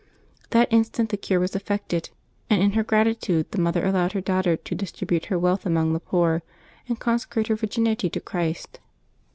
That 0.49 0.73
instant 0.73 1.09
the 1.09 1.15
cure 1.17 1.39
was 1.39 1.55
affected; 1.55 2.09
and 2.49 2.59
in 2.59 2.71
her 2.71 2.83
gratitude 2.83 3.51
the 3.51 3.61
mother 3.61 3.85
allowed 3.85 4.13
her 4.13 4.19
daughter 4.19 4.57
to 4.57 4.73
distribute 4.73 5.25
her 5.25 5.37
wealth 5.37 5.63
among 5.63 5.93
the 5.93 5.99
poor, 5.99 6.41
and 6.87 6.99
consecrate 6.99 7.49
her 7.49 7.55
virginity 7.55 8.09
to 8.09 8.19
Christ. 8.19 8.79